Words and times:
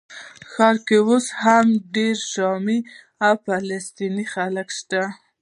ښار 0.51 0.75
کې 0.87 0.97
اوس 1.07 1.25
هم 1.41 1.67
ډېر 1.95 2.15
شامي 2.33 2.79
او 3.25 3.33
فلسطیني 3.45 4.25
خلک 4.33 4.67
شته. 4.79 5.01